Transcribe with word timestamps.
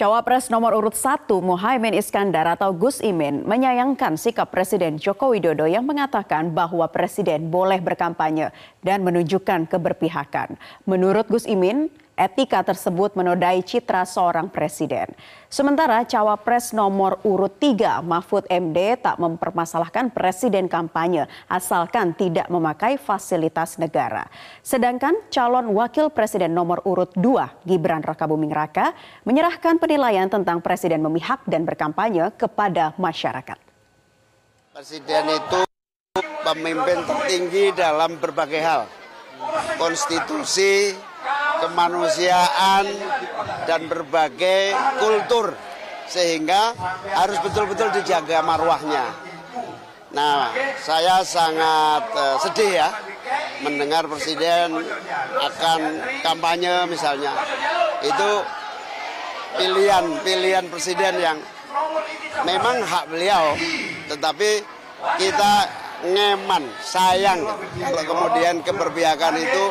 Cawapres 0.00 0.48
nomor 0.48 0.72
urut 0.72 0.96
1 0.96 1.28
Muhaimin 1.28 1.92
Iskandar 1.92 2.48
atau 2.48 2.72
Gus 2.72 3.04
Imin 3.04 3.44
menyayangkan 3.44 4.16
sikap 4.16 4.48
Presiden 4.48 4.96
Joko 4.96 5.36
Widodo 5.36 5.68
yang 5.68 5.84
mengatakan 5.84 6.56
bahwa 6.56 6.88
Presiden 6.88 7.52
boleh 7.52 7.84
berkampanye 7.84 8.48
dan 8.80 9.04
menunjukkan 9.04 9.68
keberpihakan. 9.68 10.56
Menurut 10.88 11.28
Gus 11.28 11.44
Imin, 11.44 11.92
etika 12.20 12.60
tersebut 12.60 13.16
menodai 13.16 13.64
citra 13.64 14.04
seorang 14.04 14.52
presiden. 14.52 15.08
Sementara 15.48 16.04
cawapres 16.04 16.76
nomor 16.76 17.16
urut 17.24 17.56
3 17.56 18.04
Mahfud 18.04 18.44
MD 18.52 19.00
tak 19.00 19.16
mempermasalahkan 19.16 20.12
presiden 20.12 20.68
kampanye 20.68 21.24
asalkan 21.48 22.12
tidak 22.12 22.52
memakai 22.52 23.00
fasilitas 23.00 23.80
negara. 23.80 24.28
Sedangkan 24.60 25.16
calon 25.32 25.72
wakil 25.72 26.12
presiden 26.12 26.52
nomor 26.52 26.84
urut 26.84 27.16
2 27.16 27.64
Gibran 27.64 28.04
Rakabuming 28.04 28.52
Raka 28.52 28.92
menyerahkan 29.24 29.80
penilaian 29.80 30.28
tentang 30.28 30.60
presiden 30.60 31.00
memihak 31.00 31.40
dan 31.48 31.64
berkampanye 31.64 32.28
kepada 32.36 32.92
masyarakat. 33.00 33.56
Presiden 34.76 35.24
itu 35.34 35.60
pemimpin 36.44 37.00
tertinggi 37.08 37.72
dalam 37.72 38.20
berbagai 38.20 38.60
hal. 38.60 38.82
Konstitusi, 39.80 40.92
kemanusiaan 41.60 42.84
dan 43.68 43.80
berbagai 43.86 44.74
kultur 44.98 45.54
sehingga 46.10 46.74
harus 47.14 47.38
betul-betul 47.44 47.94
dijaga 47.94 48.42
marwahnya. 48.42 49.30
Nah, 50.10 50.50
saya 50.82 51.22
sangat 51.22 52.02
uh, 52.18 52.34
sedih 52.42 52.82
ya 52.82 52.88
mendengar 53.62 54.10
presiden 54.10 54.82
akan 55.38 55.80
kampanye 56.26 56.90
misalnya. 56.90 57.30
Itu 58.02 58.42
pilihan-pilihan 59.54 60.66
presiden 60.66 61.14
yang 61.22 61.38
memang 62.42 62.82
hak 62.82 63.06
beliau, 63.06 63.54
tetapi 64.10 64.66
kita 65.14 65.52
ngeman, 66.10 66.64
sayang 66.82 67.46
kalau 67.78 68.02
kemudian 68.02 68.64
keberpihakan 68.66 69.36
itu 69.36 69.64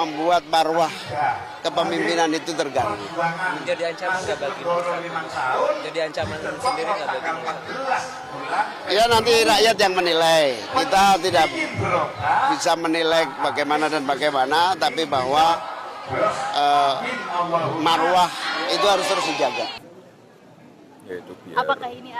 membuat 0.00 0.42
marwah 0.48 0.92
kepemimpinan 1.60 2.32
itu 2.32 2.56
terganggu. 2.56 3.04
Jadi 3.68 3.82
ancaman 3.84 4.20
nggak 4.24 4.38
bagi 4.40 4.62
Jadi 5.84 5.98
ancaman 6.08 6.38
sendiri 6.40 6.90
nggak 6.90 7.08
bagi 7.12 7.30
Ya 8.90 9.04
nanti 9.06 9.32
rakyat 9.44 9.76
yang 9.76 9.94
menilai. 9.94 10.56
Kita 10.56 11.04
tidak 11.20 11.46
bisa 12.56 12.72
menilai 12.80 13.22
bagaimana 13.44 13.84
dan 13.92 14.02
bagaimana, 14.08 14.72
tapi 14.80 15.04
bahwa 15.04 15.60
uh, 16.56 16.94
marwah 17.84 18.30
itu 18.72 18.86
harus 18.88 19.06
terus 19.06 19.26
dijaga. 19.36 19.66
Yaitu 21.10 21.32
biar 21.44 21.66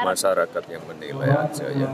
masyarakat 0.05 0.65
yang 0.69 0.83
menilai 0.84 1.31
aja 1.33 1.67
ya. 1.72 1.91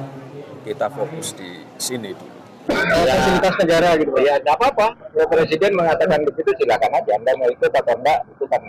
Kita 0.67 0.91
fokus 0.91 1.39
di 1.39 1.63
sini 1.79 2.11
dulu 2.11 2.46
fasilitas 2.67 3.55
negara 3.63 3.89
gitu 4.01 4.13
ya 4.23 4.35
tidak 4.43 4.55
apa-apa. 4.59 4.87
Ya, 5.15 5.25
presiden 5.29 5.73
mengatakan 5.77 6.21
begitu 6.27 6.51
silakan 6.59 6.91
aja. 6.97 7.11
Anda 7.17 7.33
mau 7.39 7.49
ikut 7.51 7.73
atau 7.73 7.95
enggak 7.95 8.19
itu 8.27 8.45
kan. 8.51 8.61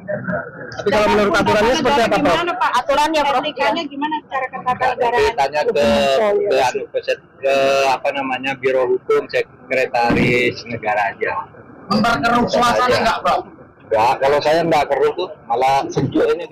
Tapi 0.77 0.87
kalau 0.93 1.07
menurut 1.09 1.33
aturannya 1.33 1.73
seperti 1.79 2.01
apa 2.05 2.17
gimana, 2.21 2.53
Pak? 2.53 2.71
aturannya 2.83 3.21
etikanya 3.21 3.83
gimana 3.87 4.15
cara 4.29 4.47
ketatanegaraan 4.51 5.33
tanya 5.33 5.61
ke 5.65 5.71
ke, 5.73 6.57
anu, 6.61 6.83
ke, 6.91 6.99
ke 7.41 7.55
apa 7.89 8.09
namanya 8.13 8.51
biro 8.59 8.83
hukum 8.85 9.25
sekretaris 9.31 10.57
negara 10.69 11.15
aja. 11.15 11.33
Memperkeruh 11.87 12.45
suasana 12.51 12.95
enggak 12.99 13.17
bro? 13.23 13.37
Enggak, 13.87 14.13
kalau 14.19 14.39
saya 14.43 14.59
enggak 14.61 14.85
keruh 14.91 15.11
tuh 15.15 15.29
malah 15.47 15.87
sejuk 15.87 16.27
ini 16.35 16.45